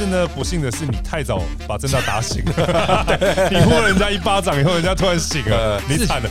[0.00, 3.04] 但是呢，不幸的是你太早把正大打醒了，
[3.50, 6.30] 你呼了人家一巴掌以后，人家突然醒了，你惨了。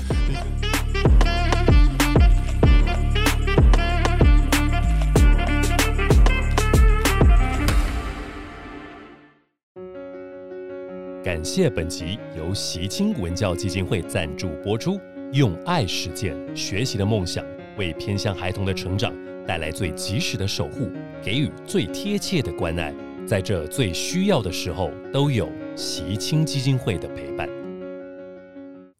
[11.21, 14.97] 感谢本集由习清文教基金会赞助播出，
[15.33, 17.43] 用爱实践学习的梦想，
[17.77, 19.13] 为偏向孩童的成长
[19.45, 20.89] 带来最及时的守护，
[21.21, 22.93] 给予最贴切的关爱，
[23.27, 27.56] 在这最需要的时候，都有习青基金会的陪伴。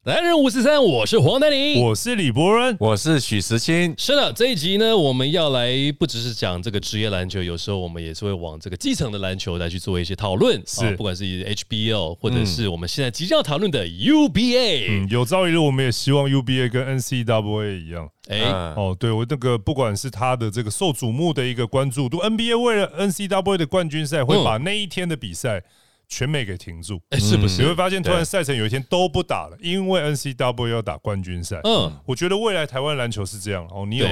[0.07, 3.93] 男人五四三，我是黄丹妮，我是李博仁，我是许时清。
[3.97, 14.85] 是的，这一集呢，我们要来不只是讲这个职业篮球，有时候我们也是会往这个基层的篮球来去做一些讨论，是不管是 HBL 或者是我们现在即将要讨论的 UBA。
[14.91, 18.09] 嗯，有朝一日我们也希望 UBA 跟 N C W A 一样。
[18.29, 18.39] 哎，
[18.77, 25.61] 哦，对我那个不管是他的这个受瞩目的一个关注度，NBA 为了 N C W A 的冠军赛会把那一天的比赛。
[26.07, 27.61] 全美给停住，哎，是不是？
[27.61, 31.59] 你会发现，突然赛程有一天都不打了，因为 N C W 要打冠军赛。
[31.63, 34.07] 嗯，我觉得未来台湾篮球是这样哦，你有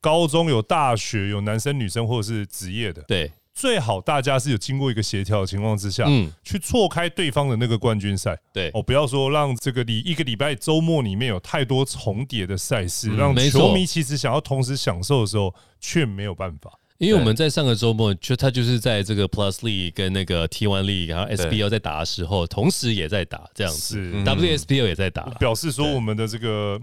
[0.00, 16.72] 高中、有大学、有男生、女生或者是职业的，对，最好大家是有经过一个协调的情况之下，嗯，去错开对方的那个冠军赛，对，哦，不要说让这个礼一个礼拜周末里面有太多重叠的赛事，让球迷其实想要同时享受的时候却没有办法。
[16.98, 26.80] 因为我们在上个周末，就他就是在这个 Plus League 跟那个 T One League，然后 SBL 在打的时候，同时也在打这样子，WSBL 也在打，表示说我们的这个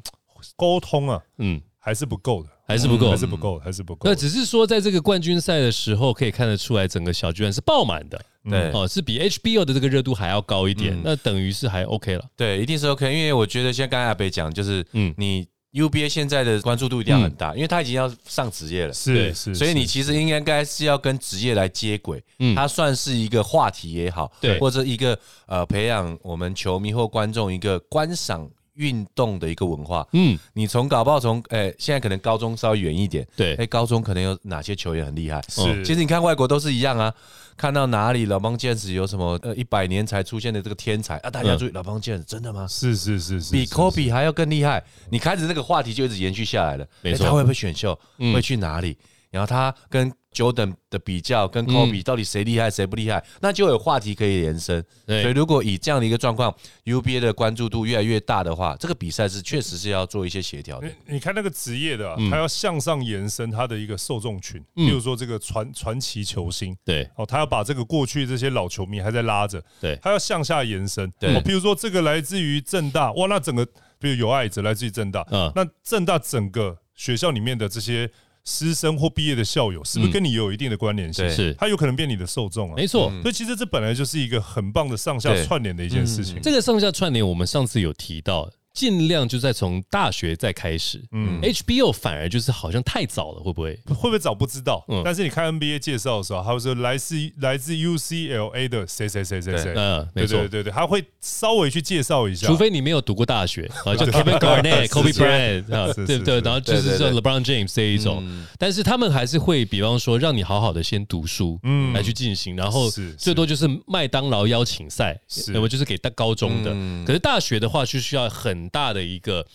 [0.57, 4.09] 沟通啊，嗯，还是不够的，还是不够，还是不够，还是不够。
[4.09, 15.47] 那只是说，在这个冠军赛的时候，可以看得出来，整个小巨人是爆满的，对，哦，是比 HBO 的这个热度还要高一点，那等于是还 OK 了，对，一定是 OK，因为我觉得像刚才阿北讲，就是嗯，你。
[15.73, 37.13] UBA 现在的关注度一定要很大，因为他已经要上职业了，是是，所以你其实应该该是要跟职业来接轨，嗯，它算是一个话题也好，对，或者一个呃培养我们球迷或观众一个观赏运动的一个文化，嗯，你从搞不好从诶现在可能高中稍微远一点，对，诶高中可能有哪些球员很厉害，是，其实你看外国都是一样啊。
[37.57, 41.29] 看到哪里老邦健子有什么呃一百年才出现的这个天才啊？
[41.29, 42.65] 大家注意，老邦健子真的吗？
[42.67, 44.83] 是是是是，比科比还要更厉害。
[45.11, 46.87] 你开始这个话题就一直延续下来了。
[47.01, 47.93] 没错，他会不会选秀？
[48.33, 48.97] 会去哪里？
[49.31, 53.23] 然后他跟 Jordan 的比较，跟 Kobe 到底谁厉害谁不厉害？
[53.41, 54.85] 那就有话题可以延伸。
[55.05, 56.53] 所以如果以这样的一个状况
[56.85, 60.89] ，UBA 的关注度越来越大的话，这个比赛是确实是要做一些协调的。
[61.05, 71.11] 你看那个职业的，他要向上延伸他的一个受众群，比如说这个传传奇球星，对哦，他要把这个过去这些老球迷还在拉着，对，他要向下延伸。
[71.19, 73.65] 对，比如说这个来自于正大，哇，那整个
[73.97, 78.09] 比如有爱者来自于正大，嗯，那正大整个学校里面的这些。
[78.43, 81.29] 师生或毕业的校友，是不是跟你有一定的关联性？
[81.29, 82.75] 是，他有可能变你的受众啊。
[82.75, 86.41] 没错，所以其实这本来就是一个很棒的上下串联的一件事情。
[86.41, 88.49] 这个上下串联，我们上次有提到。
[88.73, 93.77] 尽量就在从大学再开始，嗯，HBO 反而就是好像太早了，会不会？
[93.89, 94.83] 会不会早不知道？
[94.87, 108.23] 嗯，但是你看 NBA 介绍的时候，他会说来自来自 UCLA 的谁谁谁谁谁，嗯，没错，对对对，他会稍微去介绍一下，除非你没有读过大学啊，就 Kevin Garnett、Kobe Bryant 啊，对对，然后就是说 LeBron James 这一种，
[108.57, 116.71] 但是他们还是会，比方说让你好好的先读书，嗯，来去进行，然后最多就是麦当劳邀请赛，那么就是给大高中的，
[117.05, 118.60] 可是大学的话就需要很。
[118.61, 119.45] 很大的一个，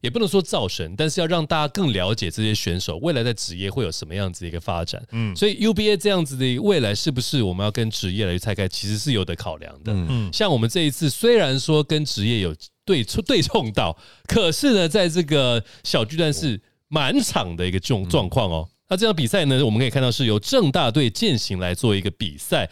[0.00, 5.00] 也不能说造神，但是要让大家更了解这些选手未来在职业会有什么样子的一个发展。
[5.12, 9.92] 嗯，所以 UBA 这样子的未来是不是我们要跟职业来去拆开，其实是有的考量的。
[9.94, 12.54] 嗯，像我们这一次虽然说跟职业有
[12.84, 13.96] 对对冲到，
[14.26, 18.68] 可是呢，在这个小巨蛋是满场的一个这种状况哦。
[18.90, 22.70] 那这场比赛呢，我们可以看到是由正大队践行来做一个比赛。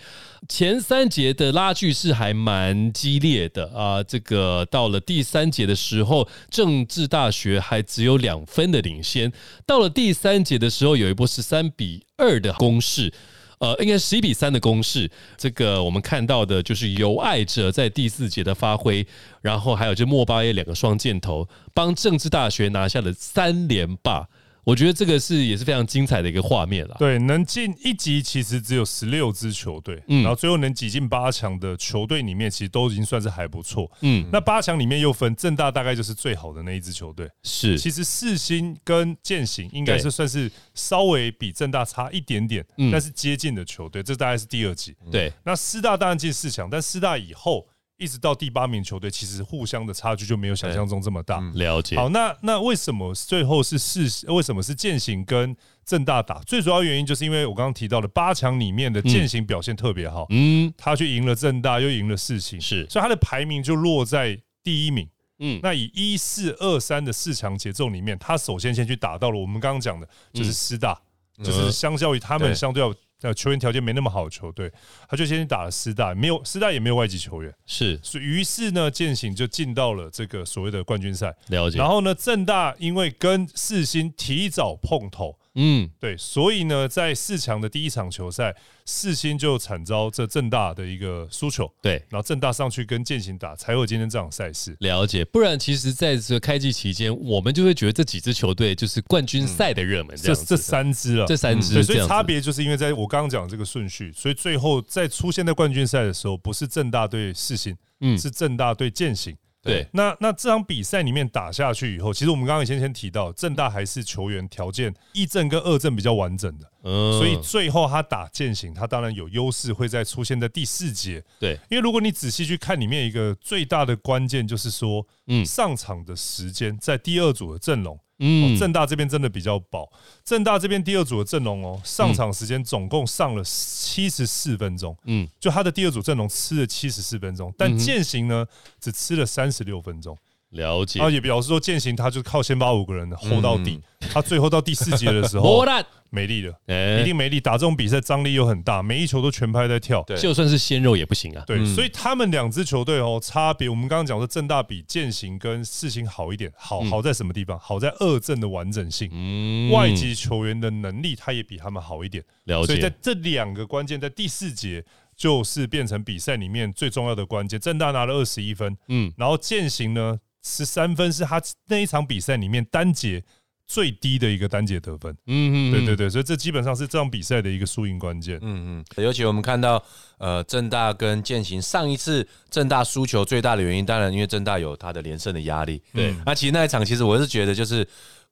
[0.48, 9.30] 前三节的拉锯是还蛮激烈的啊，这个到了第三节的时候，政治大学还只有两分的领先。
[9.66, 13.12] 到了第三节的时候，有一波十三比二的攻势，
[13.58, 15.10] 呃，应该十一比三的攻势。
[15.36, 19.06] 这个我们看到的就是由爱者在第四节的发挥，
[19.42, 24.28] 然后还有就莫巴耶两个双箭头，帮政治大学拿下了三连霸。
[24.66, 26.96] 我觉得这个是也是非常精彩的一个画面了。
[26.98, 33.88] 对，能进一级其实只有十六支球队，嗯，然后最后能挤进八强的球队里面，其实都已经算是还不错。
[34.00, 37.30] 嗯，那八强里面又分正大，大概就是最好的那一支球队。
[37.44, 44.96] 是，其实四星跟践行应该是算是稍微比正大差一点点，但是接近的球队，这大概是第二级。
[45.12, 47.64] 对，那师大当然进四强，但师大以后
[47.98, 51.40] 一直到第八名球队，其实互相的差距就没有想象中这么大。
[51.54, 51.96] 了解。
[51.96, 54.06] 好，那那为什么最后是四？
[54.30, 56.38] 为什么是践行跟正大打？
[56.40, 65.08] 最主要原因就是因为我刚刚提到的八强里面的践行表现特别好，嗯，他去赢了正大，又赢了四行，是，所以他的排名就落在第一名。
[65.38, 71.00] 嗯，那以一四二三的四强节奏里面，他首先先去打到了我们刚刚讲的，就是师大，
[71.42, 72.94] 就是相较于他们相对要。
[73.22, 74.70] 那球员条件没那么好的球队，
[75.08, 81.34] 他就先去打了师大，没有师大也没有外籍球员，是，所以于是呢，践行就进到了这个所谓的冠军赛。
[81.48, 81.78] 了解。
[81.78, 85.38] 然后呢，正大因为跟世新提早碰头。
[85.56, 88.54] 嗯，对，所以呢，在四强的第一场球赛，
[88.84, 94.76] 四星就惨遭这正大的一个输球，对，然后正大上去跟践行打，才有今天这场赛事。
[94.80, 109.34] 了解，不然其实在这个开季期间，我们就会觉得这几支球队就是冠军赛的热门，这这三支啊，这三支，所以差别就是因为在我刚刚讲这个顺序，所以最后在出现在冠军赛的时候，不是正大对四星，嗯，是正大对践行。
[109.66, 121.22] 对，那那这场比赛里面打下去以后，其实我们刚刚先先提到，正大还是球员条件一正跟二正比较完整的，所以最后他打践行，他当然有优势，会在出现在第四节。
[121.38, 127.98] 对，因为如果你仔细去看里面一个最大的关键，就是说，嗯，上场的时间在第二组的阵容。
[128.18, 129.92] 嗯，正大这边真的比较饱。
[130.24, 134.96] 正大这边第二组的阵容哦，上场时间总共上了七十四分钟。
[135.04, 138.46] 嗯，就他的第二组阵容吃了七十四分钟，但践行呢
[138.80, 140.16] 只吃了三十六分钟。
[140.56, 145.64] 了解，而且表示说践行他就靠先把五个人 hold 到底，他最后到第四节的时候。
[146.08, 146.54] 没力了，
[147.00, 147.40] 一定没力。
[147.40, 151.42] 打这种比赛张力又很大，每一球都全拍在跳，就算是鲜肉也不行啊。
[151.46, 157.58] 对，所以他们两支球队哦，差别我们刚刚讲说正大比践行跟四星好一点，好好在什么地方？
[157.58, 162.24] 好在二阵的完整性，外籍球员的能力，他也比他们好一点。
[162.44, 162.66] 了解。
[162.66, 164.84] 所以在这两个关键，在第四节
[165.16, 167.58] 就是变成比赛里面最重要的关键。
[167.60, 173.24] 正大拿了二十一分，嗯，然后践行呢十三分，是他那一场比赛里面单节。
[173.68, 179.04] 最低的一个单节得分，嗯嗯，对对对，所以这基本上是这场比赛的一个输赢关键，嗯嗯。
[179.04, 179.82] 尤其我们看到，
[180.18, 186.14] 呃，正大跟建行上一次正大输球最大的原因，当然因为正大有他的连胜的压力，对。
[186.24, 187.84] 那其实那一场，其实我是觉得就是，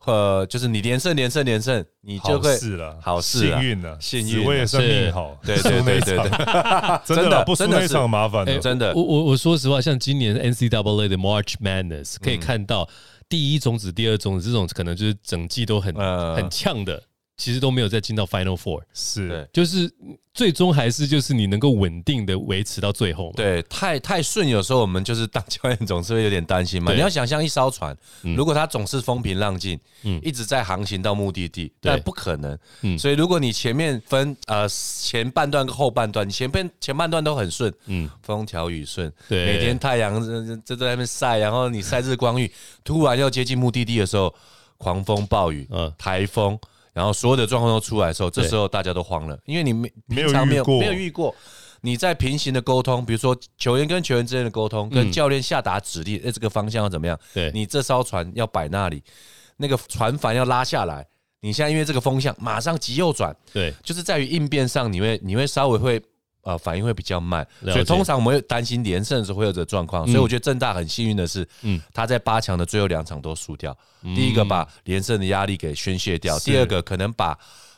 [0.07, 6.31] 呃，就是你连胜连胜连胜，你就会好事了，好事，幸运了，幸运，我也算命好，对对对对对，
[7.17, 8.93] 真的不输那场麻烦的，真的。
[8.95, 12.89] 我我我说实话，像今年 NCAA 的 March Madness 可以看到。
[13.27, 15.93] 第一种子、第二种子这种可能就是整季都很
[16.37, 17.03] 很呛的，
[17.37, 19.93] 其实都没有再进到 Final Four，是，就是
[20.33, 23.33] 最终还是就是你能够稳定的维持到最后。
[23.35, 26.93] 对，太太顺，有时候我们就是当教练总是会有点担心嘛。
[26.93, 27.97] 你要想象一艘船，
[28.37, 32.57] 如果它总是风平浪静，嗯，一直在航行到目的地，但不可能。
[32.83, 40.23] 嗯，所以如果你前面分呃前半段跟后半段，你前边前半段都很顺，嗯，风调雨顺，对，每天太阳
[40.65, 42.49] 在在那边晒，然后你晒日光浴，
[42.85, 44.33] 突然要接近目的地的时候，
[44.77, 46.57] 狂风暴雨，嗯，台风。
[46.95, 51.35] 然后所有的状况都出来的时候，这时候大家都慌了，因为你没没有没有，没有遇过。
[51.83, 57.19] 你在平行的沟通，比如说球员跟球员之间的沟通，跟教练下达指令，哎，这个方向要怎么样？
[57.35, 59.03] 对，你这艘船要摆那里，
[59.59, 61.07] 那个船帆要拉下来。
[61.41, 63.37] 你现在因为这个风向，马上急右转。
[63.53, 66.03] 对，就是在于应变上，你会你会稍微会。
[66.45, 70.07] 呃，反应会比较慢，所以通常我们会担心连胜的时候会有这状况。
[70.07, 73.77] 所以我觉得正大很幸运的是，嗯，他在八强的最后两场都输掉。
[74.15, 77.37] 第一个把连胜的压力给宣泄掉，第二个可能把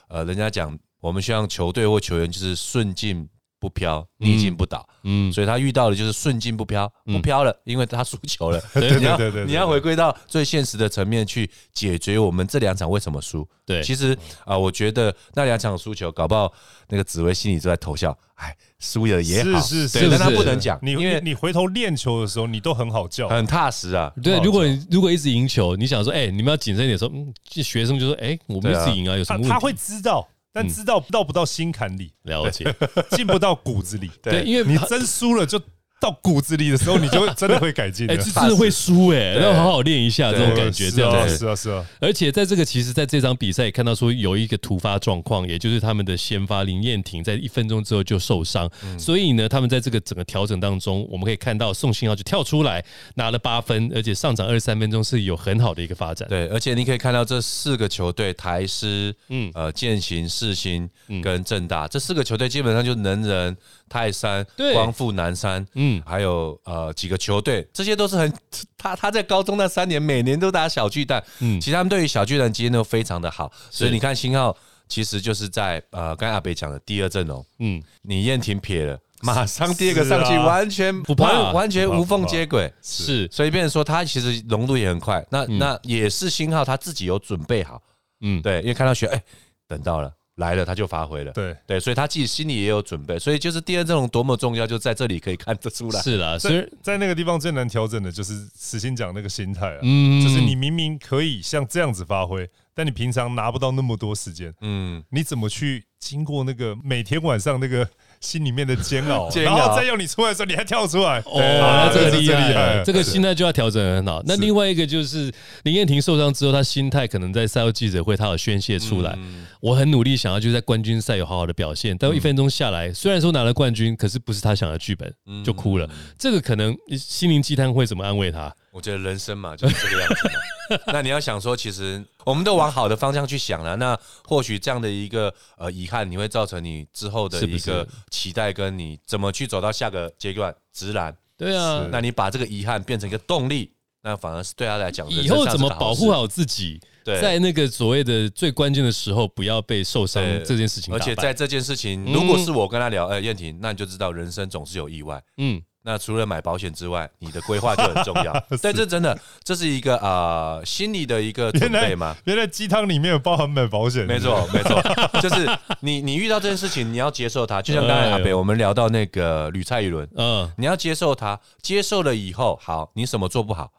[0.08, 3.28] 呃，人家讲我们希望球队或球员就是顺境。
[3.58, 8.60] 不飘，逆境不倒，嗯，所以他遇到的就是顺境不飘，不飘了，因为他输球了。
[8.74, 13.46] 对对对你要回归到最现实的层面去解决我们这两场为什么输。
[13.64, 16.52] 对，其实啊，我觉得那两场输球，搞不好
[16.88, 18.16] 那个紫薇心里都在偷笑。
[18.34, 24.12] 哎，输了也好，是是是，但他不能讲，你因为你回头练球的时候，你都很好叫，很踏实啊。
[24.22, 27.32] 对，如果你如果一直赢球，你想说，哎，你们要谨慎一点，说，嗯，
[27.64, 29.48] 学生就说，哎，我们一直赢啊，有什么？
[29.48, 30.28] 他会知道。
[30.56, 32.74] 但知道到不到心坎里，了解
[33.12, 34.10] 进不到骨子里。
[34.22, 35.60] 对，因为你真输了就。
[35.98, 38.06] 到骨子里的时候，你就会真的会改进。
[38.10, 41.84] 哎，这真的会输哎，要好好练一下这种感觉，这样子是啊是啊。
[42.00, 52.84] 而且在这个其实在这场比赛也看到说有一个突发状况，也就是他们的先发林彦廷在一分钟之后就受伤，所以呢，他们在这个整个调整当中，我们可以看到宋信浩就跳出来
[53.14, 56.28] 拿了八分，而且上场二十三分钟是有很好的一个发展。
[56.28, 60.88] 对，而且你可以看到这四个球队台师、嗯呃建行、世新
[61.22, 63.56] 跟正大这四个球队基本上就能人。
[63.88, 68.32] 泰山、光复南山，嗯，还有呃几个球队，这些都是很
[68.76, 74.56] 他他在高中那三年，每年都打小巨蛋，嗯，其实他们对于小巨蛋基因都非常的好，所以你看新浩
[74.88, 85.24] 其实就是在呃刚才阿北讲的第二阵容，嗯，你燕婷撇了，马上第二个上去，完全不怕，完全无缝接轨，是，所以变成说他其实融入也很快。
[85.30, 87.82] 那那也是新号，他自己有准备好，
[88.20, 89.22] 嗯，对，因为看到学，哎，
[89.66, 90.12] 等到了。
[90.36, 96.00] 来了他就发挥了，对对，所以他自己心里也有准备，所以就是第二阵容多么重要，就在这里可以看得出来。
[96.02, 107.88] 是啦，所以在那个地方最难调整的就是实心讲那个心态啊，嗯，就是你明明可以像这样子发挥，但你平常拿不到那么多时间，嗯，你怎么去经过那个每天晚上那个？
[108.26, 114.20] 心里面的煎熬， 然后再要你出来的时候，你还跳出来，哦，那这个厉害，这个心态就要调整很好。
[114.26, 119.16] 那另外一个就是林彦廷受伤之后，他心态可能在赛后记者会，他有宣泄出来。
[119.60, 125.12] 我很努力想要就在冠军赛有好好的表现，但一分钟下来，虽然说拿了冠军，可是不是他想的剧本，
[125.44, 125.88] 就哭了。
[126.18, 128.52] 这个可能心灵鸡汤会怎么安慰他？
[128.72, 130.34] 我觉得人生嘛就是这个样子嘛。
[130.92, 133.76] 那你要想说，其实我们都往好的方向去想了。
[133.76, 141.16] 那或许这样的一个呃遗憾，你会造成你之后的一个期待，跟你怎么去走到下个阶段，直然。
[141.36, 143.70] 对啊，那你把这个遗憾变成一个动力，
[144.02, 150.94] 那反而是对他来讲，以后怎么保护好自己，在那个所谓的最关键的时候，不要被受伤这件事情。
[150.94, 155.22] 而且在这件事情，如果是我跟他聊，哎，燕婷，那你就知道人生总是有意外。
[155.36, 155.62] 嗯。
[155.86, 158.32] 那除了买保险之外，你的规划就很重要。
[158.60, 162.16] 但这真的，这是一个啊心理的一个准备吗？
[162.24, 164.82] 原来鸡汤里面有包含买保险，没错没错，
[165.22, 167.62] 就是你你遇到这件事情，你要接受它。
[167.62, 173.70] 就像刚才阿北我们聊到那个吕蔡一伦，嗯，你要接受它，接受了以后，好，你什么做不好，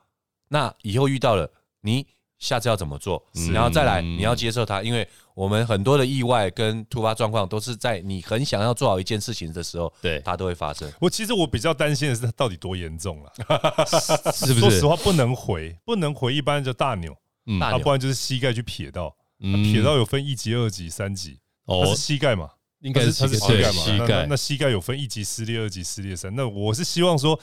[0.48, 2.08] 那以后遇到了，你
[2.40, 3.24] 下次要怎么做？
[3.54, 5.08] 然后再来，你要接受它，因为。
[5.38, 10.92] 我们很多的意外跟突发状况，都是在你很想要做好一件事情的时候，对它都会发生。
[11.00, 13.32] 我其实我比较担心的是它到底多严重了，
[14.34, 14.60] 是不是？
[14.62, 17.16] 说实话，不能回，不能回，一般就大扭，
[17.60, 22.50] 大不然就是膝盖去撇到，撇到有分一级、二级、三级，哦，是膝盖嘛？
[22.80, 24.08] 应该是它是膝盖嘛？
[24.08, 26.36] 那那膝盖有分一级撕裂、二级撕裂、三。
[26.36, 27.40] 那我是希望说。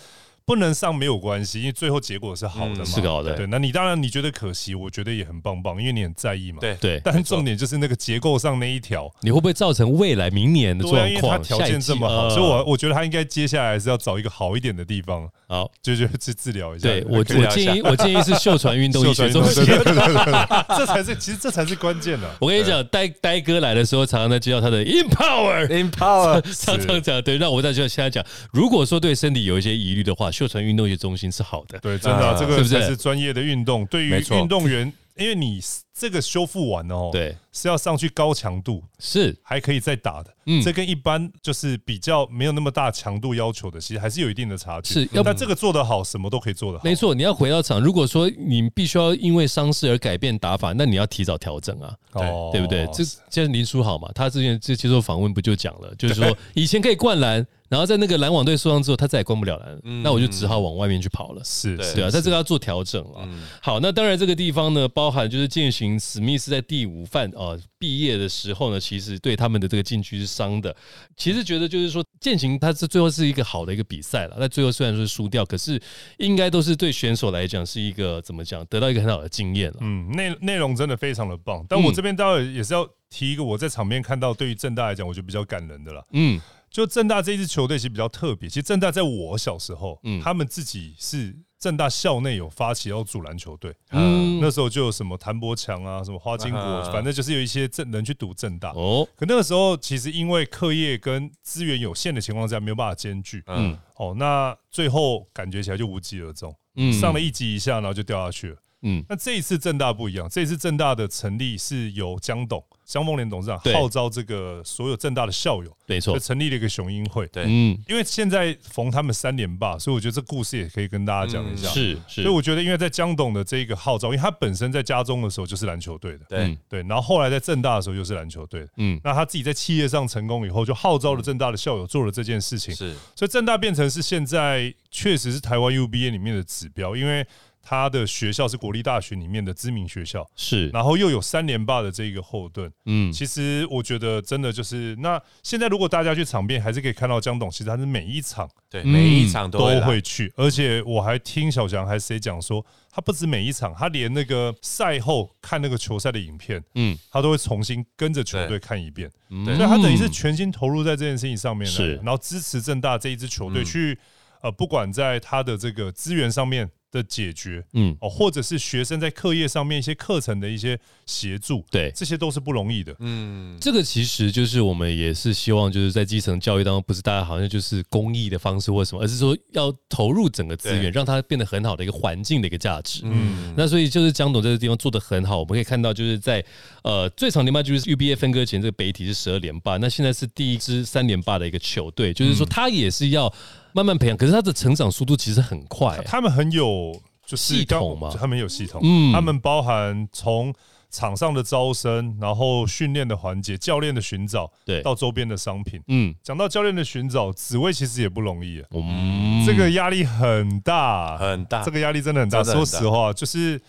[0.47, 2.85] 不能上没有关系，因为最后结果是好的嘛。
[2.85, 3.47] 是好的，对。
[3.47, 6.59] 那你当然你觉得可惜，我觉得也很棒棒，因为你很在意嘛。
[6.61, 7.01] 对对。
[7.03, 11.09] 但重点就是那个结构上那一条，你会不会造成未来明年的状况？
[11.09, 16.89] 因为他条件这么好，所以我我觉得他应该接下来是要找一个好一点的地方，好，就就去治疗一下。
[16.89, 19.65] 对我我建议 我建议是秀传运动医学中心，
[20.77, 22.31] 这才是其实这才是关键的。
[22.39, 27.39] 我跟你讲，呆呆哥来的时候，常常在介绍他的 Empower Empower， 常常讲对。
[27.39, 28.23] 那我在就现在讲，
[28.53, 31.15] 如果说对身体有一些疑虑的话，秀传运动医学中。
[31.15, 33.87] 心是好的，对，真的，这个才是专业的运动。
[33.87, 35.61] 对于运动员，因为你
[35.97, 40.35] 这个修复完哦，对，是要上去高强度，是还可以再打的。
[40.47, 44.93] 嗯，这跟一般就是比较没有那么大强度要求的，其实还是有一定的差距。
[44.93, 46.85] 是，要但这个做得好，什么都可以做得好。
[46.85, 52.23] 没错，你要回到场，如果说你必须要因为伤势而改变打法，那你要提早调整啊，对
[52.53, 52.87] 对不对？
[52.93, 57.47] 这现在林书豪嘛，他之前这接受访问不就讲了，就是说以前可以灌篮。
[57.67, 61.43] 然后在那个篮网队受伤之后，他再也关不了篮，那我就只好往外面去跑了。
[61.43, 63.29] 是，对啊，在这个要做调整了。
[63.61, 70.75] 好，那当然这个地方呢，包含就是进行史密斯在第五犯啊毕业的时候呢，其实对他们的这个禁区是伤的。
[71.17, 74.37] 其实觉得就是说践行他是最后是一个好的一个比赛了。
[74.39, 75.81] 那最后虽然说是输掉，可是
[76.19, 79.79] 应该都是对选手来讲是一个怎么讲，得到一个很好的经验了。
[79.81, 81.65] 嗯，内内容真的非常的棒。
[81.69, 86.07] 但我这边当然也是要提一个我在场面看到对于正大来讲，我觉得比较感人的了。
[86.13, 86.41] 嗯。
[86.71, 88.49] 就正大这支球队其实比较特别。
[88.49, 91.33] 其实正大在我小时候，嗯，他们自己是
[91.65, 96.61] 正大校内有发起要组篮球队，嗯，那时候就有什么谭伯强啊，什么花金国，
[96.93, 98.71] 反正就是有一些正人去赌正大。
[98.73, 103.43] 哦，可那个时候其实因为课业跟资源有限的情况下，没有办法兼具。
[103.47, 106.55] 嗯，哦，那最后感觉起来就无疾而终。
[106.77, 108.57] 嗯，上了一级以下，然后就掉下去了。
[108.85, 112.63] 嗯，那这一次正大不一样，这一次正大的成立是由江董。
[112.85, 117.27] 江丰联董事长号召这个所有正大的校友，没错，成立了一个雄鹰会。
[117.29, 121.67] 对，嗯，因为现在逢他们三连霸，所以我觉得这故事也可以跟大家讲一下。
[121.69, 126.59] 是是，所以我觉得，因为在江董的这个号召，因为他本身在家中的时候就是篮球队的，对。
[126.69, 132.75] 对，然后后来在正大的时候又是篮球队，嗯，那他自己在企业上成功以后，就号召了正大的校友做了这件事情。
[132.75, 137.27] 是，所以正大变成是现在确实是台湾 UBA 里面的指标，因为。
[137.65, 159.11] 他的学校是国立大学里面的知名学校，是，然后又有三连霸的这个后盾，嗯，其实我觉得真的就是那现在如果大家去场边，还是可以看到江董，其实他是每一场对每一场都会去，而且我还听小强还是谁讲说，他不止每一场，他连那个赛后看那个球赛的影片，嗯，他都会重新跟着球队看一遍，
[159.45, 163.99] 所以他等于是全心投入在这件事情上面，是，然后支持正大这一支球队去，
[164.43, 166.71] 呃，不管在他的这个资源上面。
[166.95, 186.45] 的解决，嗯，哦，或者是学生在课业上面一些课程的一些协助，对，这些都是不容易的，嗯，这个其实就是我们也是希望就是在基层教育当中，不是大家好像就是公益的方式或什么，而是说要投入整个资源，让它变得很好的一个环境的一个价值，嗯，那所以就是江董这个地方做的很好，我们可以看到就是在
[186.85, 193.33] 呃最长连霸就是 UBA 分割前这个北体是十二连霸，那现在是第一支三连霸的一个球队，就是说他也是要。
[193.77, 196.01] 慢慢培养，可是他的成长速度其实很快。
[196.07, 196.84] 他们很有
[197.27, 198.81] 就系统嘛，他们有系统。
[198.85, 200.55] 嗯，他们包含从
[200.91, 205.81] 场上的招生，然后训练的环节，教练的寻找，对，到周边的商品。
[205.89, 208.63] 嗯，讲到教练的寻找，紫薇其实也不容易。
[208.71, 212.45] 嗯，这个压力很大，很大，这个压力真的很大。
[212.45, 213.61] 说实话，就是。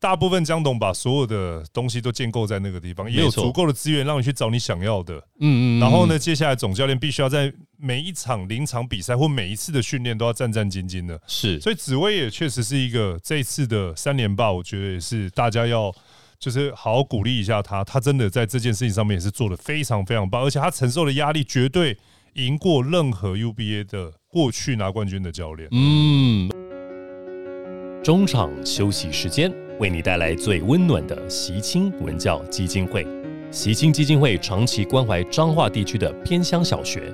[0.00, 5.14] 大部分江董把所有的东西都建构在那个地方，也有足够的资源让你去找你想要的。
[5.40, 5.80] 嗯嗯。
[5.80, 11.20] 然后呢，接下来总教练必须要在每一场临场比赛或每一次的训练都要战战兢兢的。
[11.26, 11.60] 是。
[11.60, 15.94] 所以紫薇也确实是一个这一次的三连霸，我觉得也是大家要
[16.38, 17.84] 就是好好鼓励一下他。
[17.84, 21.94] 他真的在这件事情上面也是做的非常非常棒，而且他承受的压力绝对
[22.36, 25.68] 赢过任何 UBA 的过去拿冠军的教练。
[25.72, 26.50] 嗯。
[28.02, 29.52] 中场休息时间。
[29.80, 33.06] 为你带来最温暖的习青文教基金会。
[33.50, 37.10] 习青基金会长期关怀彰化地区的偏乡小学，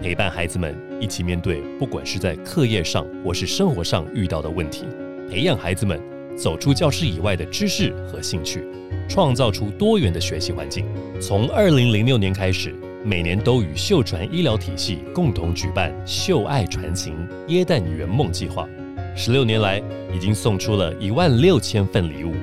[0.00, 4.84] 陪伴孩子们一起面对不管是在课业上或是生活上遇到的问题，
[5.28, 6.00] 培养孩子们
[6.36, 8.64] 走出教室以外的知识和兴趣，
[9.08, 10.86] 创造出多元的学习环境。
[11.20, 12.72] 从二零零六年开始，
[13.04, 18.64] 每年都与秀传医疗体系共同举办“秀爱传情耶诞圆梦计划”。
[19.18, 19.82] 十六年来，
[20.14, 22.34] 已经送出了一万六千份礼物，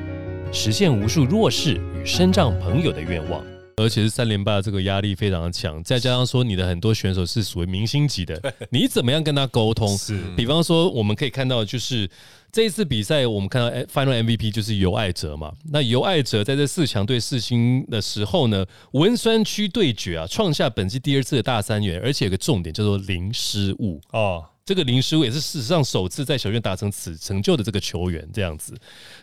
[0.52, 3.46] 实现无数弱势与身障朋友的愿望。
[3.78, 9.88] 而且是三连霸，这个压力非常的强，再加上说你的很多选手是属于明星级的，你怎么样跟他沟通？
[9.96, 12.10] 是，比方说我们可以看到，就是
[12.52, 15.54] 这一次比赛，我们看到 Final MVP 就是尤爱哲嘛。
[15.72, 24.44] 那尤爱哲在这四强对四星的时候呢，文山区对决啊，创下本季第二次的大三元，而且有个重点叫做零失误哦。
[24.66, 28.74] 这个林书也是事实上首次在小院达成此成就的这个球员，这样子，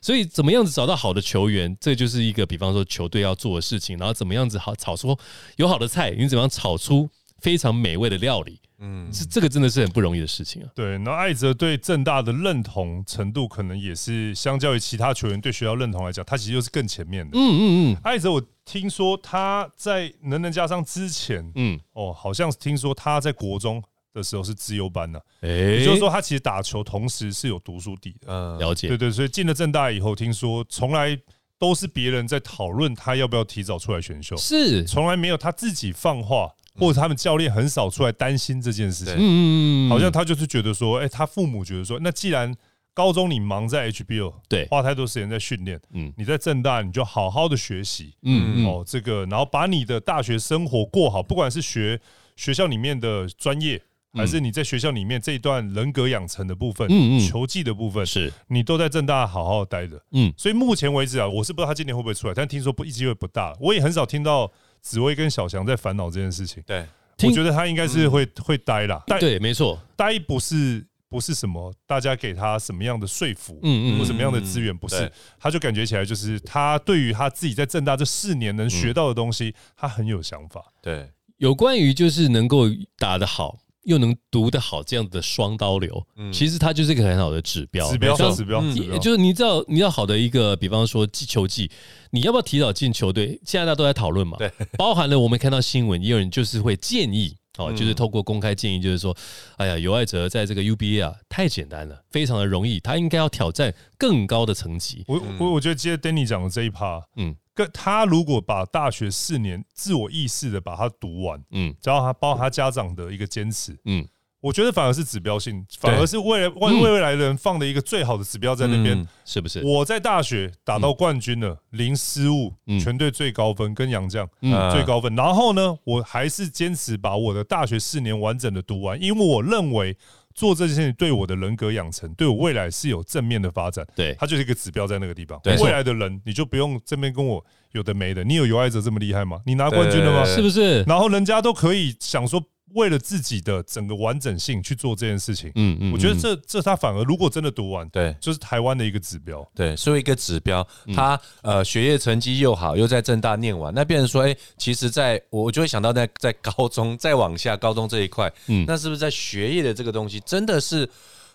[0.03, 5.17] 所以怎么样子找到好的球员，这就是一个比方说球队要做的事情，然后怎么样子好炒出
[5.57, 10.69] 有好的菜，你怎么样炒出非常美味的料理，嗯，这这个真的是很不容易的事情啊。
[10.75, 17.39] 对，然后艾泽对正大的认同程度，可能也是相较于其他球员对学校认同来讲，他其实又是更前面的。
[17.39, 17.63] 嗯嗯
[17.95, 23.83] 嗯，艾泽，我听说他在能能加上之前，嗯，哦，好像听说他在国中。
[24.13, 31.19] 的时候是自由班呢，也就是说他其实打球同时是有读书底的，嗯，了解，对对，所以进了正大以后，听说从来
[31.59, 42.53] 都是别人在讨论他要不要提早出来选秀，是从来没有他自己放话，或者他们教练很少出来担心这件事情，嗯好像他就是觉得说，哎，他父母觉得说，那既然
[42.93, 52.01] 高中你忙在 HBO，对，花太多时间在训练，嗯，你在正大你就好好的学习，嗯嗯，哦，这个，然后把你的大学生活过好，不管是学
[52.37, 53.81] 学校里面的专业。
[54.13, 66.63] 还是你在学校里面这一段人格养成的部分，嗯嗯，球技的部分，是你都在正大好好待着，嗯，所以目前为止啊，我是不知道他今年会不会出来，但听说不机会不大，我也很少听到紫薇跟小翔在烦恼这件事情。
[66.67, 66.85] 对，
[67.23, 69.01] 我觉得他应该是会会待啦。
[69.21, 80.65] 对，没错，待不是不是什么大家给他什么样的说服，嗯嗯，或什么样的资源，不是，他就感觉起来就是他对于他自己在正大这四年能学到的东西，他很有想法。
[80.83, 82.65] 对，有关于就是能够
[82.99, 83.59] 打得好。
[83.85, 87.91] 又能读得好，这样的双刀流，其实它就是一个很好的指标。
[87.91, 88.63] 指标，指标，
[88.99, 91.71] 就是你知道，你要好的一个，比方说击球技，
[92.11, 93.41] 你要不要提早进球队？
[93.45, 94.37] 现在大家都在讨论嘛。
[94.39, 99.17] 对， 包含了我们看到新闻，也有人就是会建议，哦，就是透过公开建议，就是说，
[99.57, 105.05] 哎呀，尤爱哲在这个 UBA 啊，太简单了，非常的容易，他应该要挑战更高的层级。
[105.09, 107.35] 我我我觉得接着 Danny 讲的这一趴，嗯。
[107.73, 114.07] 他如果把大学四年自我意识的把它读完，嗯，只要他包括他家长的一个坚持，嗯，
[114.41, 119.63] 我觉得反而是指标性，反而是未来为为未来的人放的一个最好的指标在那边，是不是？
[119.63, 124.27] 我在大学打到冠军了，零失误，全队最高分，跟杨绛
[124.73, 129.97] 最高分，然后呢，我还是坚持把我的大学四年完整的读完，因为我认为。
[130.41, 133.87] 做这件事情对我的人格养成，对我未来是有正面的发展。
[133.95, 135.39] 对，它就是一个指标在那个地方。
[135.45, 138.25] 对，未来的人你就不用这边跟我有的没的。
[138.25, 139.41] 你有尤爱者这么厉害吗？
[139.45, 140.25] 你拿冠军了吗？
[140.25, 140.83] 是不是？
[140.85, 142.43] 然后人家都可以想说。
[142.75, 160.89] 为了自己的整个完整性去做这件事情，嗯嗯，我觉得这这他反而如果真的读完，对，就是台湾的一个指标，对，所以一个指标，他呃学业成绩又好，又在正大念完，那变成说，哎，其实在我就会想到在在高中再往下高中这一块，嗯，那是不是在学业的这个东西真的是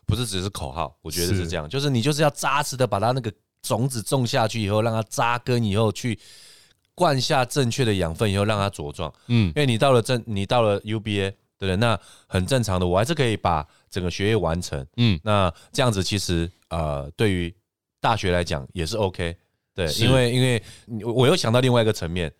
[0.05, 6.17] 不是只是口号，我觉得是这样，就是你就是要扎实的把它那个种子种下去以后，让它扎根以后去
[6.95, 9.13] 灌下正确的养分以后，让它茁壮。
[9.27, 11.75] 嗯，因为你到了正，你到了 UBA，对不对？
[11.75, 14.83] 那很正常的，我还是可以把整个学业完成。
[14.97, 17.53] 嗯，那这样子其实呃，对于
[18.01, 19.35] 大学来讲也是 OK。
[19.75, 20.63] 对，因为因为
[21.03, 22.31] 我又想到另外一个层面。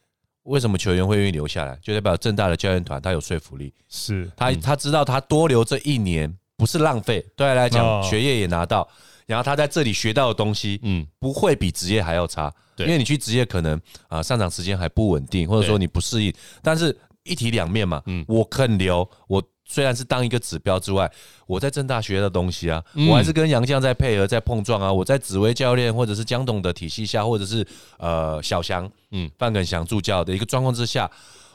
[0.46, 1.76] 为什么球员会愿意留下来？
[1.82, 8.88] 就代表正大的教练团他有说服力，是他他知道他多留这一年不是浪费，对他来讲学业也拿到，
[9.26, 12.54] 然后他在这里学到的东西，嗯，不会比职业还要差。
[12.78, 19.44] 因为你去职业可能啊上场时间还不稳定，或者说你不适应，但是一体两面嘛，嗯，我肯留我。
[19.68, 21.12] 虽然是当一个指标之外，
[21.48, 24.94] 我在正大学的东西啊，我还是跟杨绛在配合，在碰撞啊。
[24.94, 27.66] 我在紫薇教练或者是江董的体系下，或者是
[27.98, 31.10] 呃小翔、嗯范耿翔助教的一个状况之下，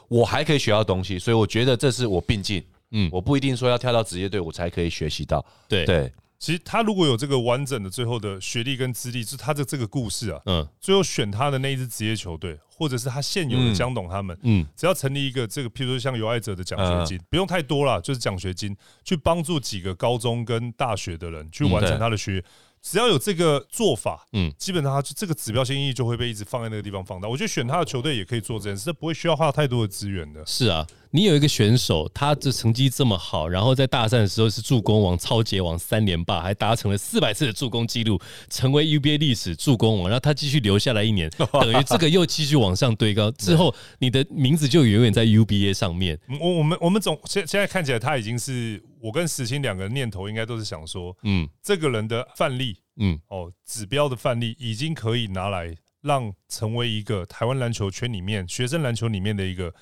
[0.09, 1.17] 我还可以学到东西。
[1.17, 5.45] 所以我觉得这是我并进，嗯，我不一定说要跳到职业队我才可以学习到。
[5.69, 12.59] 对对，其实他如果有这个完整的最后的学历跟资历，是他的这个故事啊，嗯，最后选他的那一支职业球队。
[12.81, 22.43] 或者是他现有的江董他们，嗯，只要成立一个这个，譬如说像有爱者的奖学金，不用太多了，就是奖学金去帮助几个高中跟大学的人去完成他的学。
[22.81, 27.29] 只要有这个做法，嗯，基本上他这个指标性意义就会被一直放在那个地方放大。
[27.29, 30.43] 我觉得选他的球队也可以做这件事，不会需要花太多的资源的。
[30.47, 38.19] 是啊，你有一个选手，他的成绩这么好，然后在大赛的时候是助攻王、超节王三连霸，还达成了四百次的助攻记录，
[38.49, 40.09] 成为 UBA 历史助攻王。
[40.09, 46.19] 然后他继续留下来一年， 等于这个又继续往上堆高， 之后你的名字就永远在 UBA 上面。
[46.39, 48.81] 我我们我们总现现在看起来他已经是。
[49.03, 59.73] 我跟石青两个念头应该都是想说，嗯，这个人的范例，嗯，哦，指标的范例已经可以拿来让成为一个台湾篮球圈里面学生篮球里面的一个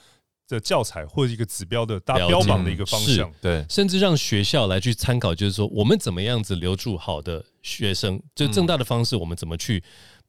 [0.50, 9.82] 的教材或者一个指标的大标榜的一个方向，对，甚至让学校来去参考，就是说我们怎么样子留住好的学生，就正大的方式，我们怎么去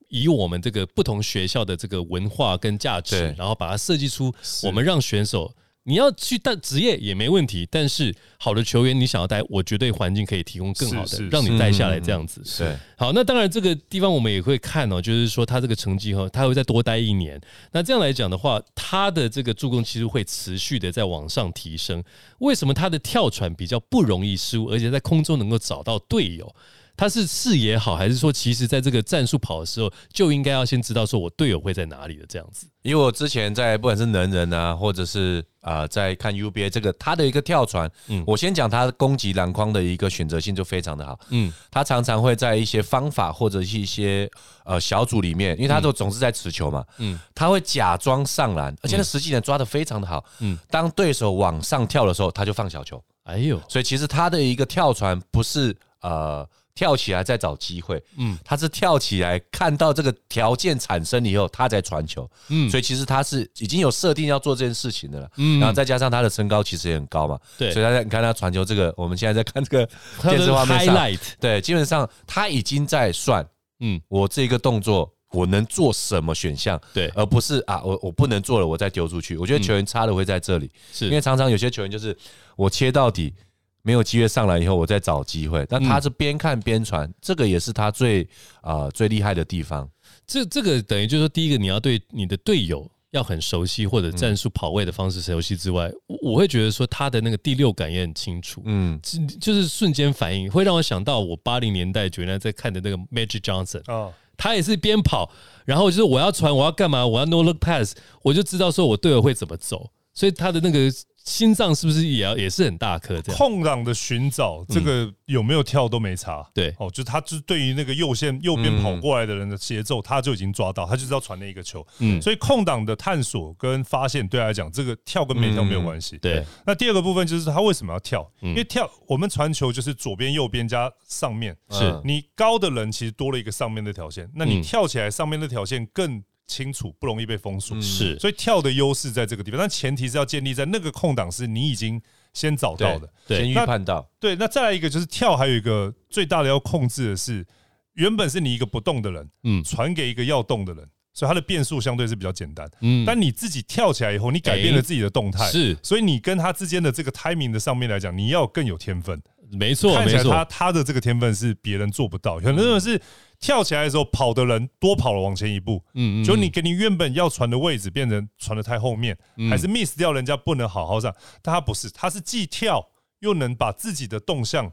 [0.08, 5.52] 以我们这个不同学校的这个文化跟价值，然后把它设计出我们让选手。
[5.90, 12.40] 你要去带职业也没问题，但是好的球员你想要带，我绝对环境可以提供更好的，让你带下来这样子。
[12.44, 17.40] 是好，那当然这个地方我们也会看哦，就是说他这个成绩哈，他会再多待一年。
[17.72, 22.00] 那这样来讲的话，他的这个助攻其实会持续的在往上提升。
[22.38, 26.54] 为什么他的跳传比较不容易失误，而且在空中能够找到队友？
[27.00, 32.66] 他是视野好，还是说其实在这个战术跑的时候就应该要先知道说我队友会在哪里的这样子？
[32.82, 44.30] 因为我之前在不管是能人啊，或者是啊在看 UBA 这个他的一个跳传，嗯，我先讲他攻击篮筐的一个选择性就非常的好，嗯，他常常会在一些方法或者是一些
[44.66, 56.46] 呃小组里面，因为他都总是在持球嘛，嗯，他会假装上篮，而且他实际呢抓的非常的好，嗯，当对手往上跳的时候，他就放小球，哎呦，所以其实他的一个跳传不是呃。
[56.74, 69.86] 跳起来再找机会，嗯，他是跳起来看到这个条件产生以后，他才传球，嗯，所以其实他是已经有设定要做这件事情的了，嗯，然后再加上他的身高其实也很高嘛，对，所以他在你看他传球这个，我们现在在看这个
[70.22, 70.96] 电视画面上，
[71.38, 73.46] 对，基本上他已经在算，
[73.80, 79.36] 嗯，我这个动作我能做什么选项，对，而不是啊，我我不能做了，我再丢出去。
[79.36, 81.06] 我觉得球员差的会在这里，是。
[81.06, 82.16] 因为常常有些球员就是
[82.56, 83.34] 我切到底。
[83.82, 85.64] 没有机会上来以后，我再找机会。
[85.68, 88.28] 但他是边看边传，这个也是他最
[88.60, 89.88] 啊最厉害的地方。
[90.26, 95.90] 这这个等于就是说，第一个你要对你的队友要很熟悉，或者战术跑位的方式熟悉之外，
[96.22, 98.62] 我会觉得说他的那个第六感也很清楚。
[98.64, 99.00] 嗯，
[99.40, 105.30] 就是瞬间反应，会让我想到我八零年代九年在看的那个 Magic Johnson 啊，他也是边跑，
[105.64, 110.92] 然后就是我要传，我要干嘛，我要 No Look Pass，我就知道说我队友会怎么走，所以他的那个。
[111.24, 113.20] 心脏是不是也要也是很大颗？
[113.20, 116.44] 这样空档的寻找，这个有没有跳都没差。
[116.54, 121.86] 对，哦，就他就是对于那个右线右边跑过来的人的节奏，他就已经抓到，他就知道传那一个球。
[121.98, 126.18] 嗯，所以空档的探索跟发现，对他来讲，这个跳跟没跳没有关系。
[126.18, 128.28] 对，那第二个部分就是他为什么要跳？
[128.40, 131.56] 因为跳我们传球就是左边、右边加上面。
[131.70, 136.22] 是你高的人其实多了一个上面那条线，那你跳起来上面那条线更。
[136.50, 142.02] 清楚不容易被封锁，是，所以跳的优势在这个地方，但前提是要建立在那个空档是你已经
[142.34, 144.10] 先找到的，先预判到。
[144.18, 147.46] 对，那再来一个就是跳，还有一个最大的要控制的是，
[147.94, 150.84] 原本是你一个不动的人，嗯，传给一个要动的人，
[151.14, 163.00] 所以它的变数相对是比较简单，嗯，但你自己跳起来以后，你改变了自己的动态，是，所以你跟他之间的这个 timing 的上面来讲，你要更有天分，没错，没错，他他的这个天分是别人做不到，很多人是。
[163.40, 169.16] 跳起来的时候，跑的人多跑了往前一步，嗯嗯，就你给你原本要传的位置变成传的太后面，
[169.48, 172.86] 还是 miss 掉人家不能好好上，但他不是，他是既跳
[173.20, 174.70] 又能把自己的动向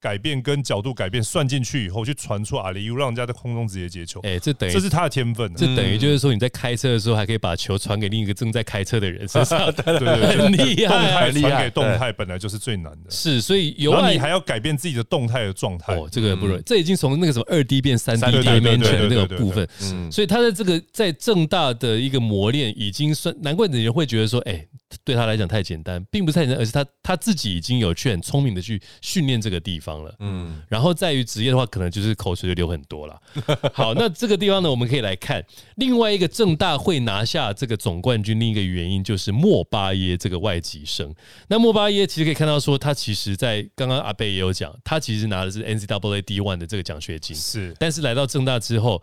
[0.00, 4.18] 改变跟角度改变算进去以后，去传出阿里 U，让人家在空中直接接球。
[4.20, 5.54] 哎，这等于这是他的天分。
[5.54, 9.70] 这等于就是说，你在开车的时候，还可以把球传给另一个正在开车的人身上。
[9.76, 13.10] 对对对，很厉害，传给动态本来就是最难的。
[13.10, 15.94] 是，所以有你还要改变自己的动态的状态。
[15.94, 16.62] 哦，这个不容易。
[16.64, 19.68] 这已经从那个什么二 D 变三 D dimension 的那个部分。
[19.82, 24.66] 嗯，所以他的这个在正大的一个磨练，已经算难怪你会觉得说，哎。
[25.04, 30.14] 对他来讲太简单，并不是太简单，而是他他自己已经有去很聪明的去训练这个地方了。
[30.18, 33.20] 嗯，然后在于职业的话，可能就是口水就流很多了。
[33.72, 35.44] 好，那这个地方呢，我们可以来看
[35.76, 41.14] 另外一个正大会拿下这个总冠军，另一个原因就是莫巴耶这个外籍生。
[41.48, 49.02] 那莫巴耶其实可以看到说，他其实在刚刚阿贝也有讲，他其实拿的是 NCAA D one 的这个奖学金，是，但是来到正大之后，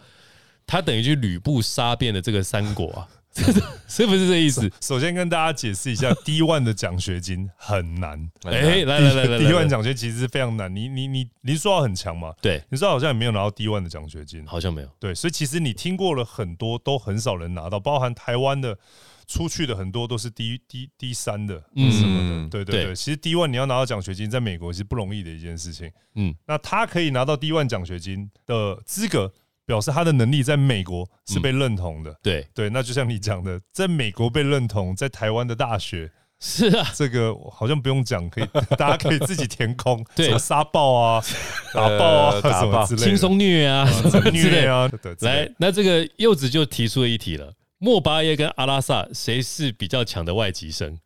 [0.65, 3.08] 他等于就吕布杀遍了这个三国啊。
[3.88, 4.69] 是不是这意思？
[4.82, 8.30] 首先跟大家解释一下， D one 的奖学金很难。
[8.43, 10.73] 哎，来来来来，D one 奖学金其实非常难。
[10.73, 12.34] 你你你，你说到很强嘛？
[12.41, 14.89] 对，你说好像也没有拿到 D one 的奖学金，好像没有。
[15.00, 18.78] 对，所以其实你听过了很多，都很少人拿到，包含台湾的
[19.26, 22.50] 出去的很多都是 D D D 三的什么的。
[22.50, 25.89] 对对对，其实 D one 你要拿到奖学金，在美国是不容易的一件事情。
[26.15, 29.32] 嗯，那他可以拿到 D one 奖学金的资格。
[29.67, 32.47] 表示他的能力在美国是被认同的，对。
[32.56, 41.21] 对，那就像你讲的，在美国被认同，在台湾的大学是啊，这个好像不用讲，可以 大家可以自己填空，对，杀爆啊，
[41.75, 43.86] 打爆啊，什么之类，轻松虐啊，
[44.32, 50.97] 虐啊，来，那这个柚子就提出了一题了，莫巴耶跟阿拉萨谁是比较强的外籍生？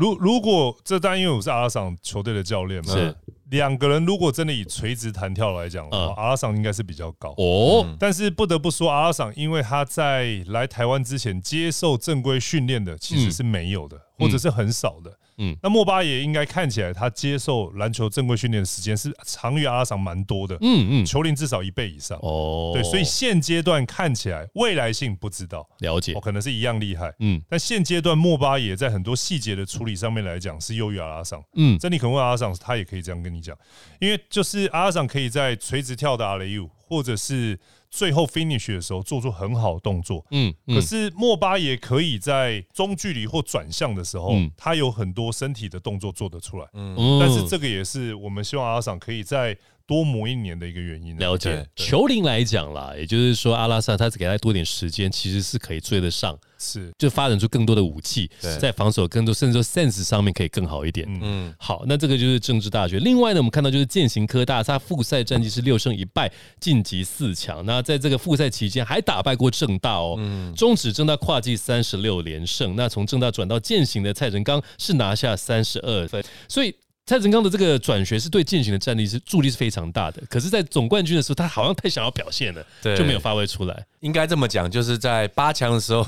[0.00, 3.14] 如如果这单因为我是阿拉桑球队的教练嘛，是。
[3.50, 7.84] 两个人如果真的以垂直弹跳来讲，阿拉桑应该是比较高哦。
[7.98, 15.12] 但是不得不说，阿拉桑因为他在来台湾之前接受正规训练的其实是没有的，或者是很少的。
[15.40, 20.54] 嗯，那莫巴也应该看起来，他接受篮球正规训练的时间是长于阿拉桑蛮多的。
[20.60, 22.18] 嗯嗯，球龄至少一倍以上。
[22.20, 27.12] 哦，对，所以现阶段看起来未来性不知道，了解，可能是一样厉害。
[27.20, 31.42] 嗯，但现阶段莫巴也在很多细节的处理上面来讲是优于阿拉桑。
[31.56, 33.56] 嗯，这你可能问阿拉桑，他也可以这样跟你讲，
[33.98, 37.58] 因为就是阿拉桑可以在垂直跳的阿雷 U，或者是。
[37.90, 49.56] 最后 finish 的时候做出很好的动作，嗯，可是莫巴也可以在中距离或转向的时候，他有很多身体的动作做得出来，嗯，但是这个也是我们希望阿桑可以在。
[49.90, 51.18] 多磨一年的一个原因。
[51.18, 61.04] 了解球龄来讲啦，也就是说阿拉萨他只给他多点时间，其实是可以追得上，是就发展出更多的武器，在防守更多，甚至说 sense 上面可以更好一点。
[61.20, 63.00] 嗯，好，那这个就是政治大学。
[63.00, 67.66] 另外呢，我们看到就是践行科大，他复赛战绩是六胜一败，晋级四强。
[67.66, 70.16] 那在这个复赛期间还打败过正大哦，
[70.56, 72.76] 终止正大跨季三十六连胜。
[72.76, 76.72] 那从正大转到践行的蔡仁刚是拿下三十二分，所以。
[77.10, 82.64] 蔡成刚的这个转学是对践行的战力是助力是非常大的，可是，在总冠军的时候，他好像太想要表现了，
[82.96, 83.84] 就没有发挥出来。
[83.98, 86.06] 应该这么讲，就是在八强的时候，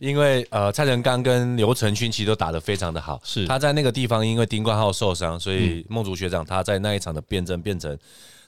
[0.00, 7.96] 因为呃，蔡成刚跟刘承勋其实都打得非常的好，是他在那个地方因为丁冠浩受伤，所以孟竹学长他在那一场的辩证变成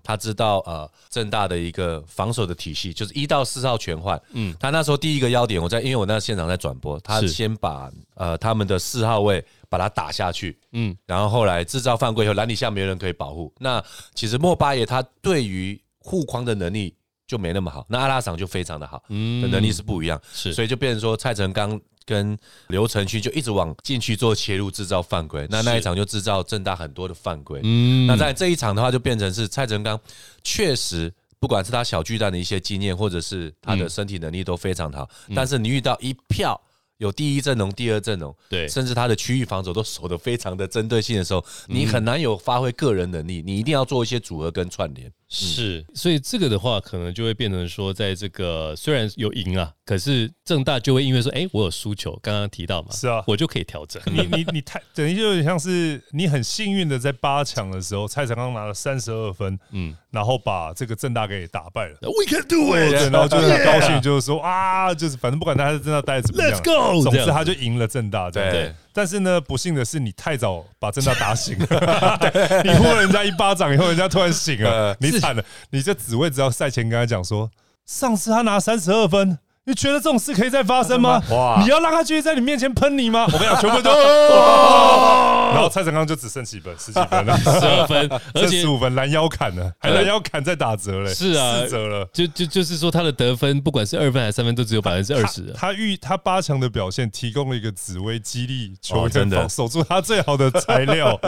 [0.02, 4.20] 他知道呃正大的一个防守的体系，就是一到四号全换。
[4.32, 9.44] 嗯，他那时候第一个要点，我在因为我那现场在转播，他先把呃他们的四号位。
[9.70, 13.52] 把他打下去，嗯，然后后来制造犯规以后，篮底下没有人可以保护。
[13.58, 16.94] 那其实莫巴耶他对于护框的能力
[17.28, 22.36] 就没那么好，那阿拉桑就非常的好，嗯，能力是不一样，是，所以就变成说蔡成刚跟
[22.68, 25.46] 刘承勋就一直往禁区做切入，制造犯规。
[25.50, 27.60] 那那一场就制造正大很多的犯规。
[27.62, 30.00] 嗯，那在这一场的话，就变成是蔡成刚
[30.42, 36.60] 确实不管是他小巨蛋的一些经验，或者是他的身体能力都非常好，但是你遇到一票。
[36.96, 45.08] 有第一阵容、第二阵容，对，甚至他的区域防守都守得非常的针对性的时候，你很难有发挥个人能力，你一定要做一些组合跟串联。
[45.30, 54.02] 是，所以这个的话，可能就会变成说，在这个虽然有赢啊，可是正大就会因为说，哎，我有输球，刚刚提到嘛，是啊，我就可以调整。
[54.06, 61.98] 你你你太等于就有点像是你很幸运的在八强的时候，蔡成刚拿了三十二分，嗯，然后把这个正大给打败了。
[62.00, 68.72] We can do it，然后就很高兴，就是说啊，就是反正不管他是正大待怎么样，Let's go，总之他就赢了正大，对。
[68.98, 72.18] 但是呢，不幸的是，你太早把正大打醒了。
[72.64, 75.44] 你呼了人家一巴掌以后，人家突然醒了，你惨了。
[75.70, 77.48] 你这紫薇只要赛前跟他讲说，
[77.86, 79.38] 上次他拿三十二分。
[79.68, 81.22] 你觉得这种事可以再发生吗？
[81.30, 81.60] 哇！
[81.60, 83.26] 你要让他继续在你面前喷你吗？
[83.30, 83.90] 我跟你讲， 全部都。
[83.90, 91.12] 然后蔡成刚就只剩几分，十几分了， 十二分， 而且十五分拦腰砍了，还拦腰砍在打折嘞。
[91.12, 92.08] 是啊，四折了。
[92.14, 95.52] 就就就是说，他的得分不管是二分还是三分，都只有百分之二十。
[95.54, 101.20] 他预他八强的表现提供了一个紫薇激励球员守住他最好的材料。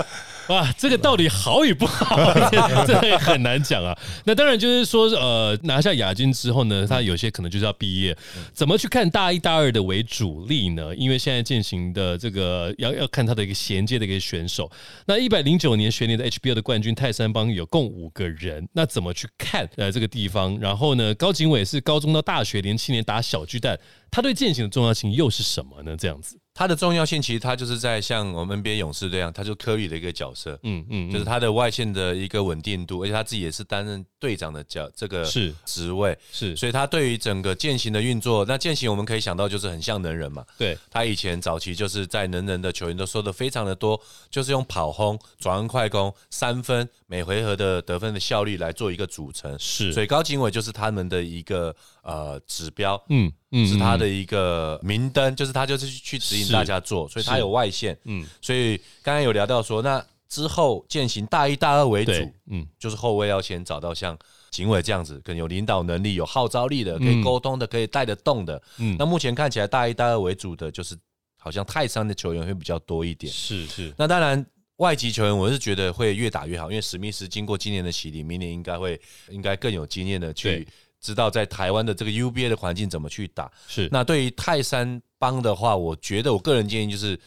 [0.51, 2.17] 哇，这个到底好与不好，
[2.85, 3.97] 这也很难讲啊。
[4.25, 8.17] 那当然就是说，呃，拿下亚军之后呢，他有些可能就是要毕业，
[8.53, 10.93] 怎么去看大一、大二的为主力呢？
[10.97, 14.69] 因为现在进行的这个要要看他的一个衔接的一个选手。
[15.07, 20.59] 那一百零九年学年的 HBO 的冠军泰山帮有共五个人，那怎么去看呃这个地方？
[20.59, 23.79] 然后呢，高景伟是高中到大学连七年打小巨蛋，
[24.11, 25.97] 他对践行的重要性又是什么呢？
[25.97, 26.40] 这样子。
[26.53, 35.55] 它的重要性其实它就是在像我们 NBA 勇士这样，他就科里的一个角色，嗯嗯，就是他的外线的一个稳定度，而且他自己也是担任队长的角这个是。
[35.65, 53.33] 职位，是，所以他对于整个践行的运作，那践行我们可以想到就是很像能人嘛，对，他以前早期就是在能人的球员都说的非常的多，就是用跑轰、转弯快攻、三分每回合的得分的效率来做一个组成，是，所以高景伟就是他们的一个呃指标，嗯。
[53.67, 57.99] 是他的一个明灯，就是他就是去指引大家做，所以他有外线。
[58.05, 62.13] 嗯，所以刚刚有聊到说，那之后践行大一、大二为主，
[62.47, 64.17] 嗯，就是后卫要先找到像
[64.51, 68.63] 警委这样子，更有领导能力、有号召力的，可以沟通的，可以带得动的。
[68.79, 70.97] 嗯，那目前看起来大一、大二为主的，就是
[71.37, 73.33] 好像泰山的球员会比较多一点。
[73.33, 80.69] 是是，那当然外籍球员，我是觉得会越打越好，因为史密斯经过今年的洗礼，明年应该会应该更有经验的去。
[81.01, 83.51] 知道在台湾的这个 UBA 的环境怎么去打。
[83.67, 83.89] 是。
[83.91, 87.19] 那对于泰山帮的话，我觉得我个人建议就是，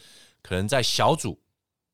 [0.42, 1.38] 可能在小组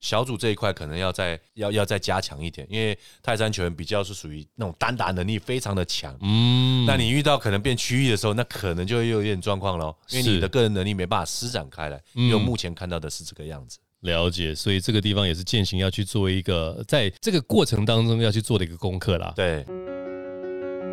[0.01, 13.79] 小组这一块可能要再要要再加强一点，因为泰山球员比较是属于那种单打能力非常的强，嗯，那你遇到可能变区域的时候，那可能就会有点状况喽，因为你的个人能力没办法施展开来，因为目前看到的是这个样子。
[14.01, 19.35] 了解，所以这个地方也是践行要去做一个在这个过程当中要去做的一个功课啦。
[19.37, 19.67] 对。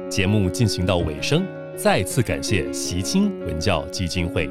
[0.09, 4.49] 节目进行到尾声，再次感谢习清文教基金会。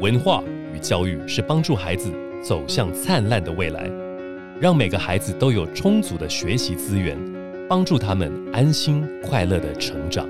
[0.00, 0.42] 文化
[0.74, 2.10] 与教育是帮助孩子
[2.42, 3.88] 走向灿烂的未来，
[4.60, 7.16] 让每个孩子都有充足的学习资源，
[7.68, 10.28] 帮助他们安心快乐的成长。